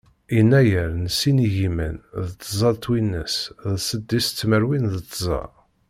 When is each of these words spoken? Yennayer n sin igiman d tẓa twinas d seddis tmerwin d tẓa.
Yennayer 0.35 0.89
n 0.95 1.05
sin 1.17 1.37
igiman 1.47 1.95
d 2.27 2.29
tẓa 2.41 2.71
twinas 2.83 3.35
d 3.69 3.73
seddis 3.87 4.27
tmerwin 4.29 4.85
d 4.93 4.95
tẓa. 5.13 5.43